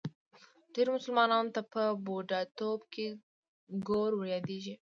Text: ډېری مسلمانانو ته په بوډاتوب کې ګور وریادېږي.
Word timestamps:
ډېری 0.73 0.89
مسلمانانو 0.97 1.53
ته 1.55 1.61
په 1.73 1.81
بوډاتوب 2.03 2.79
کې 2.93 3.07
ګور 3.87 4.11
وریادېږي. 4.15 4.75